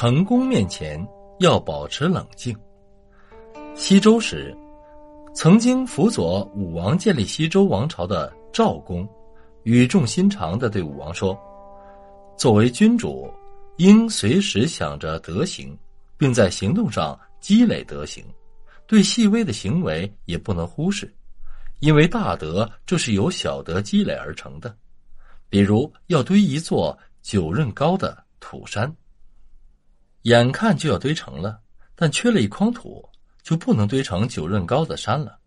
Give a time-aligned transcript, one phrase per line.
[0.00, 1.04] 成功面前
[1.40, 2.56] 要保持冷静。
[3.74, 4.56] 西周时，
[5.34, 9.04] 曾经辅佐武王建立西周王朝的赵公，
[9.64, 11.36] 语重心长的对武王说
[12.38, 13.28] ：“作为君主，
[13.78, 15.76] 应随时想着德行，
[16.16, 18.24] 并在行动上积累德行。
[18.86, 21.12] 对细微的行为也不能忽视，
[21.80, 24.72] 因为大德就是由小德积累而成的。
[25.48, 28.88] 比如，要堆一座九仞高的土山。”
[30.28, 31.58] 眼看就要堆成了，
[31.94, 33.02] 但缺了一筐土，
[33.42, 35.38] 就不能堆成九仞高的山了。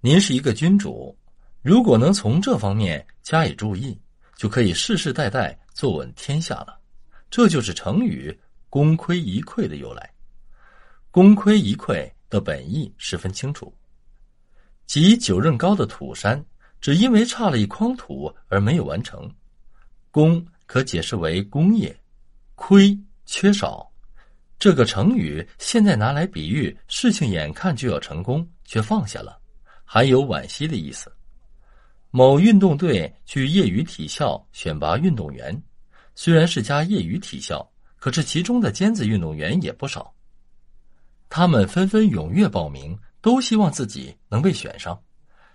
[0.00, 1.14] 您是一个君主，
[1.60, 4.00] 如果能从这方面加以注意，
[4.36, 6.80] 就可以世世代代坐稳天下了。
[7.28, 8.34] 这就是成语
[8.70, 10.10] “功亏一篑”的由来。
[11.12, 13.70] “功亏一篑”的本意十分清楚，
[14.86, 16.42] 即九仞高的土山，
[16.80, 19.30] 只因为差了一筐土而没有完成。
[20.10, 21.94] 功可解释为功业，
[22.54, 22.98] 亏。
[23.26, 23.90] 缺少，
[24.58, 29.38] 这个成语现在拿来比喻事情眼看就要成功却放下了，
[29.84, 31.12] 还有惋惜的意思。
[32.10, 35.60] 某运动队去业余体校选拔运动员，
[36.14, 40.14] 虽然是家业余体校，可是其中的尖子运动员也不少。
[41.28, 44.96] 他们纷纷踊跃报名，都希望自己能被选上，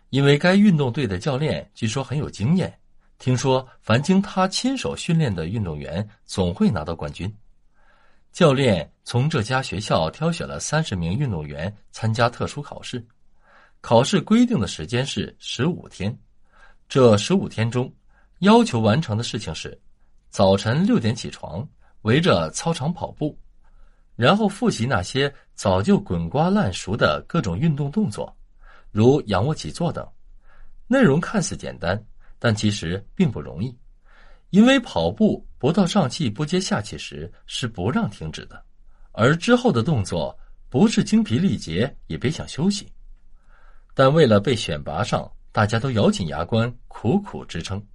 [0.10, 2.78] 因为该运动队的教练据说很有经验，
[3.20, 7.34] 听说凡经他亲手训练的运动员总会拿到冠军。
[8.40, 13.06] 教练从这家学校挑选了三十名运动员参加特殊考试，
[13.82, 16.18] 考试规定的时间是十五天。
[16.88, 17.94] 这十五天中，
[18.40, 19.78] 要求完成的事情是：
[20.30, 21.68] 早晨六点起床，
[22.04, 23.38] 围着操场跑步，
[24.16, 28.34] 然后复习那些早就滚瓜烂熟的各种运动动作，
[28.90, 30.10] 如仰卧起坐等。
[30.88, 32.02] 内容看似简单，
[32.40, 33.78] 但其实并不容易。
[34.52, 38.64] 因为跑步不到上气不接下气时是不让停止的，
[39.12, 40.36] 而之后的动作
[40.70, 42.88] 不是精疲力竭也别想休息。
[43.94, 47.86] 但为了被选拔上，大家都咬紧牙关，苦苦支撑。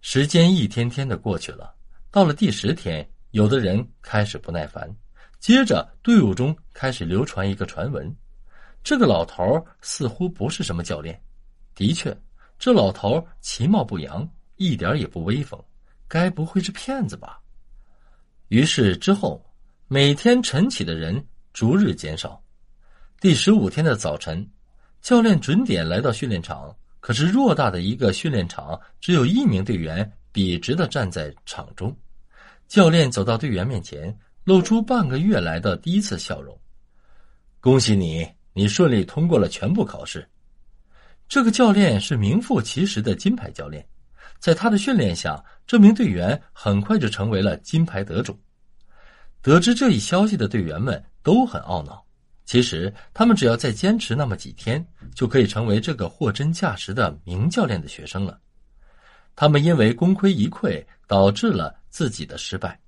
[0.00, 1.74] 时间一天天的过去了，
[2.10, 4.90] 到了第十天，有的人开始不耐烦，
[5.38, 8.16] 接着队伍中开始流传一个传闻：
[8.82, 11.20] 这个老头似乎不是什么教练。
[11.74, 12.16] 的确，
[12.58, 14.26] 这老头其貌不扬，
[14.56, 15.62] 一点也不威风。
[16.08, 17.40] 该不会是骗子吧？
[18.48, 19.44] 于是之后，
[19.88, 22.40] 每天晨起的人逐日减少。
[23.20, 24.48] 第十五天的早晨，
[25.00, 31.96] 教练准点来到训练场，可是偌大的一个训练场，只有一名队员笔直的站在场中。
[32.68, 36.56] 教练走到队员面前，露出半个月来的第一次笑容
[37.58, 40.28] ：“恭喜你，你顺利通过了全部考试。”
[41.28, 43.84] 这个教练是名副其实的金牌教练。
[44.38, 48.38] 在他的训练下，这名队员很快就成为了金牌得主。
[49.42, 52.04] 得知这一消息的队员们都很懊恼。
[52.44, 58.38] 其实，他们只要再坚持那么几天，就可以成为这个货真价实的名教练的学生了。
[59.34, 62.78] 他们因为功亏一篑，导致了自己的失败。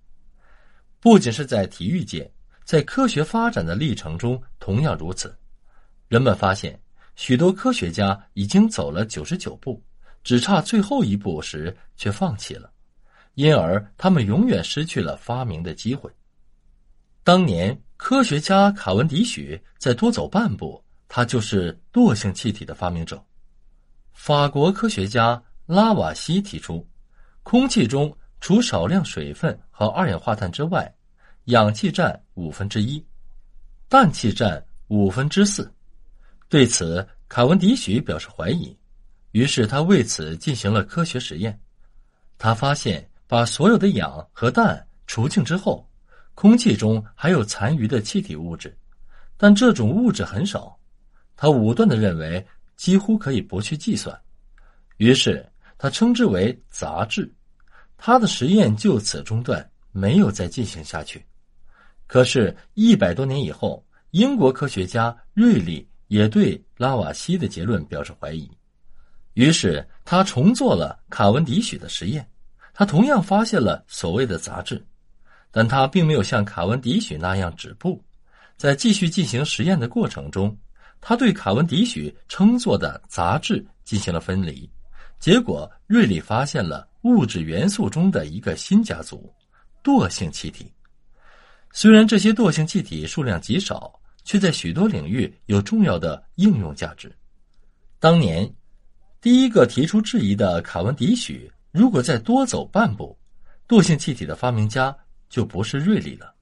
[1.00, 2.30] 不仅是在体育界，
[2.64, 5.36] 在科学发展的历程中同样如此。
[6.06, 6.80] 人们发现，
[7.16, 9.82] 许多科学家已经走了九十九步。
[10.28, 12.70] 只差最后一步时，却放弃了，
[13.32, 16.10] 因而他们永远失去了发明的机会。
[17.24, 23.24] 当年科学家卡文迪许再多走半步，他就是惰性气体的发明者。
[24.12, 26.86] 法国科学家拉瓦锡提出，
[27.42, 30.94] 空气中除少量水分和二氧化碳之外，
[31.44, 33.02] 氧气占五分之一，
[33.88, 35.72] 氮气占五分之四。
[36.50, 38.77] 对此，卡文迪许表示怀疑。
[39.38, 41.56] 于是他为此进行了科学实验，
[42.38, 45.88] 他发现把所有的氧和氮除净之后，
[46.34, 48.76] 空气中还有残余的气体物质，
[49.36, 50.76] 但这种物质很少。
[51.36, 52.44] 他武断的认为
[52.76, 54.20] 几乎可以不去计算，
[54.96, 55.48] 于是
[55.78, 57.32] 他称之为杂质。
[57.96, 61.24] 他的实验就此中断，没有再进行下去。
[62.08, 68.50] 可是，一百多年以后，英国科学家瑞利也对拉瓦锡的结论表示怀疑。
[69.38, 72.28] 于是他重做了卡文迪许的实验，
[72.74, 74.84] 他同样发现了所谓的杂质，
[75.52, 78.02] 但他并没有像卡文迪许那样止步，
[78.56, 80.58] 在继续进行实验的过程中，
[81.00, 84.68] 他对卡文迪许称作的杂质进行了分离，
[85.20, 89.32] 结果瑞里发现了物质元素中的一个新家族——
[89.84, 90.68] 惰性气体。
[91.70, 93.94] 虽然这些惰性气体数量极少，
[94.24, 97.16] 却在许多领域有重要的应用价值。
[98.00, 98.52] 当年。
[99.20, 103.18] 第一个提出质疑的卡文迪许，如果再多走半步，
[103.66, 104.96] 惰性气体的发明家
[105.28, 106.32] 就不是瑞利了，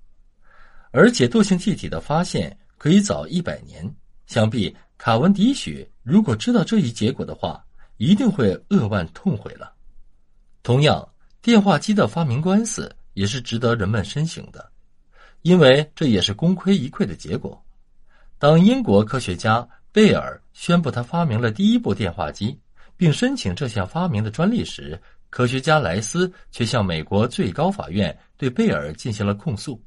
[0.91, 3.91] 而且惰性气体的发现可以早一百年。
[4.27, 7.65] 想必卡文迪许如果知道这一结果的话，
[7.97, 9.73] 一定会扼腕痛悔了。
[10.63, 11.09] 同样，
[11.41, 14.71] 电话机的发明官司也是值得人们深省的，
[15.41, 17.65] 因为这也是功亏一篑的结果。
[18.39, 22.59] 当英国科学家贝尔宣布他发明了第一部电话机，
[22.97, 29.83] 并申请这项发明的专利时，科学家莱斯却向美国最高法院对贝尔进行了控诉。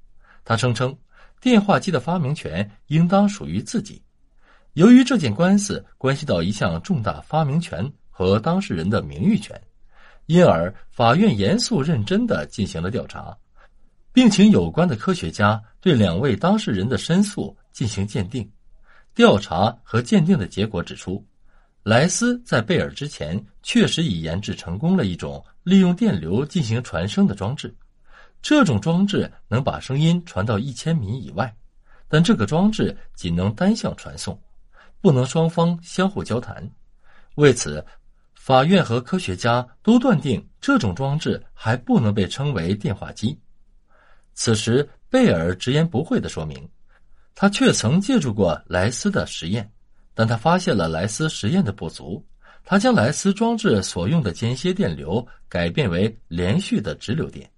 [0.46, 0.96] 他声称，
[1.42, 4.02] 电话机的发明权应当属于自己。
[4.74, 9.60] 由于这件官司关系到一项重大发明权和当事人的名誉权，
[10.28, 13.36] 因而法院严肃认真的进行了调查，
[14.14, 18.50] 并请有关的科学家对两位当事人的申诉进行鉴定。
[19.16, 21.26] 调查和鉴定的结果指出，
[21.84, 27.74] 莱斯在贝尔之前确实已研制成功了一种利用电流进行传声的装置，
[28.42, 31.56] 这种装置能把声音传到一千米以外，
[32.08, 34.40] 但这个装置仅能单向传送。
[35.02, 36.70] 不能双方相互交谈，
[37.36, 37.84] 为此，
[38.34, 43.40] 法院和科学家都断定这种装置还不能被称为电话机。
[44.34, 46.70] 此时，贝尔直言不讳的说明，
[47.34, 49.72] 他却曾借助过莱斯的实验，
[50.20, 52.22] 但他发现了莱斯实验的不足。
[52.66, 57.50] 他将莱斯装置所用的间歇电流改变为连续的直流电，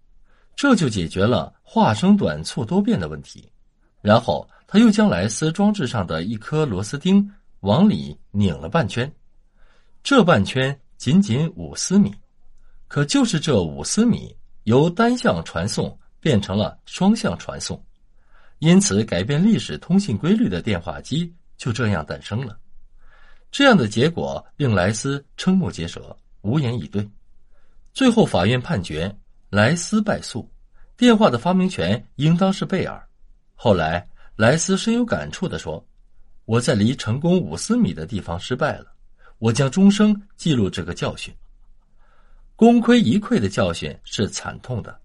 [0.55, 3.51] 这就解决了化声短促多变的问题。
[4.01, 4.47] 然后。
[4.73, 7.29] 他又将莱斯装置上的一颗螺丝钉
[7.59, 9.11] 往里拧了半圈，
[10.01, 12.09] 这半圈仅仅五丝米，
[12.87, 14.33] 可就是这五丝米
[14.63, 17.83] 由单向传送变成了双向传送，
[18.59, 21.29] 因此改变历史通信规律的电话机
[21.61, 22.57] 就这样诞生了。
[23.51, 27.07] 这样的结果令莱斯瞠目结舌，无言以对。
[27.93, 29.15] 最后，法院判决
[29.51, 30.49] 莱斯败诉，
[30.97, 32.99] 电话的发明权应当是贝尔。
[33.53, 34.07] 后来。
[34.37, 35.85] 莱斯深有感触的说
[36.45, 38.87] ：“我在离成功五丝米的地方失败了，
[39.37, 41.31] 我将终生记录这个教训。
[42.55, 44.99] 功亏一篑的教训是惨痛的，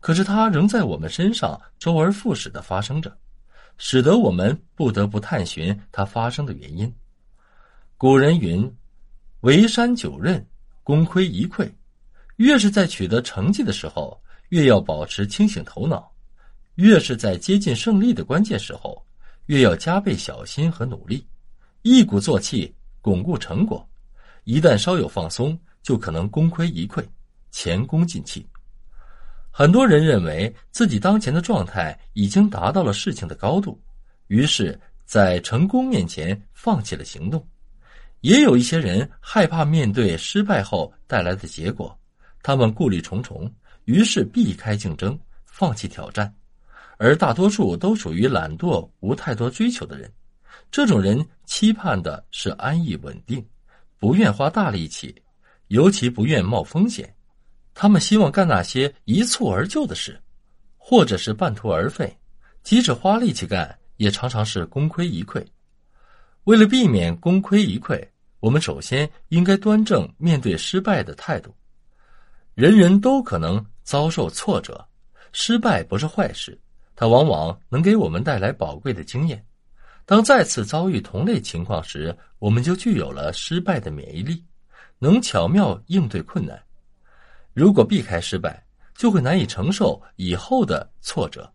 [0.00, 3.14] 可是它仍在我们身上周而复始的发生着，
[3.84, 6.94] 使得我们不得不探寻它发生的原因。
[7.98, 8.72] 古人云
[9.42, 10.40] ：‘围山九仞，
[10.84, 11.68] 功亏一篑。’
[12.38, 14.16] 越是在取得成绩的时候，
[14.50, 16.08] 越要保持清醒头脑。”
[16.76, 19.04] 越是在接近胜利的关键时候，
[19.46, 21.26] 越要加倍小心和努力，
[21.82, 23.84] 一鼓作气巩固成果。
[24.44, 27.04] 一旦稍有放松，就可能功亏一篑，
[27.50, 28.46] 前功尽弃。
[29.54, 33.78] 很多人认为自己当前的状态已经达到了事情的高度，
[34.28, 37.46] 于是，在成功面前放弃了行动。
[38.22, 41.94] 也有一些人害怕面对失败后带来的结果，
[42.42, 43.52] 他们顾虑重重，
[43.84, 46.34] 于是避开竞争，放弃挑战。
[46.96, 50.10] 而大多数都属于懒惰、无太多追求的人，
[50.70, 53.44] 这种人期盼的是安逸稳定，
[53.98, 55.14] 不愿花大力气，
[55.68, 57.14] 尤其不愿冒风险。
[57.74, 60.20] 他们希望干那些一蹴而就的事，
[60.76, 62.16] 或者是半途而废。
[62.62, 65.44] 即使花力气干，也常常是功亏一篑。
[66.44, 68.06] 为了避免功亏一篑，
[68.40, 71.54] 我们首先应该端正面对失败的态度。
[72.54, 74.86] 人人都可能遭受挫折，
[75.32, 76.58] 失败不是坏事。
[76.94, 79.44] 它往往能给我们带来宝贵的经验。
[80.04, 84.44] 当再次遭遇同类情况时，我们就具有了失败的免疫力，
[84.98, 86.62] 能巧妙应对困难。
[87.54, 91.50] 如果避开失败，就会难以承受以后的挫折。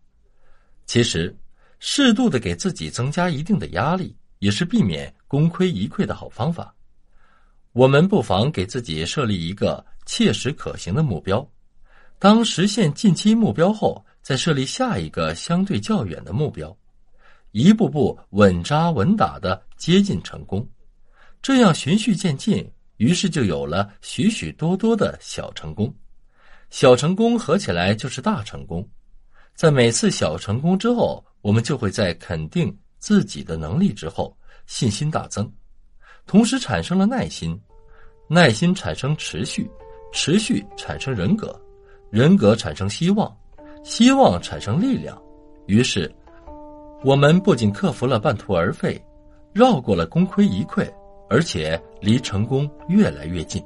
[0.86, 1.36] 其实，
[1.78, 6.74] 适度的给自己增加一定的压力，也是避免功亏一篑的好方法。
[7.72, 11.46] 我们不妨给自己设立一个切实可行的目标。
[12.18, 16.76] 当实现近期目标后，再设立下一个相对较远的目标，
[17.52, 20.68] 一步步稳扎稳打的接近成功，
[21.40, 25.92] 这样循序渐进，于是就有了许许多多的小成功，
[26.70, 28.88] 小成功合起来就是大成功。
[29.54, 34.36] 在每次小成功之后，我们就会在肯定自己的能力之后，
[34.66, 35.50] 信心大增，
[36.26, 37.58] 同时产生了耐心，
[38.28, 39.68] 耐心产生持续，
[40.12, 41.60] 持续产生人格，
[42.10, 43.34] 人格产生希望。
[43.84, 45.16] 希望产生力量，
[45.66, 46.12] 于是，
[47.04, 49.00] 我们不仅克服了半途而废，
[49.54, 50.92] 绕过了功亏一篑，
[51.28, 53.62] 而且离成功越来越近。